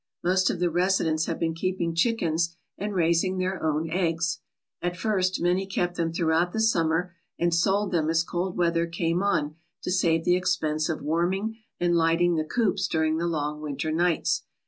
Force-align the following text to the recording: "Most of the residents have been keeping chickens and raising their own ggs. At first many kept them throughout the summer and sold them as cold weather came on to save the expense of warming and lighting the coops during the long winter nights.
"Most 0.23 0.49
of 0.49 0.59
the 0.59 0.71
residents 0.71 1.27
have 1.27 1.37
been 1.37 1.53
keeping 1.53 1.93
chickens 1.93 2.55
and 2.75 2.95
raising 2.95 3.37
their 3.37 3.61
own 3.63 3.87
ggs. 3.87 4.39
At 4.81 4.97
first 4.97 5.39
many 5.39 5.67
kept 5.67 5.93
them 5.93 6.11
throughout 6.11 6.53
the 6.53 6.59
summer 6.59 7.13
and 7.37 7.53
sold 7.53 7.91
them 7.91 8.09
as 8.09 8.23
cold 8.23 8.57
weather 8.57 8.87
came 8.87 9.21
on 9.21 9.57
to 9.83 9.91
save 9.91 10.25
the 10.25 10.35
expense 10.35 10.89
of 10.89 11.03
warming 11.03 11.59
and 11.79 11.95
lighting 11.95 12.33
the 12.33 12.43
coops 12.43 12.87
during 12.87 13.17
the 13.17 13.27
long 13.27 13.61
winter 13.61 13.91
nights. 13.91 14.41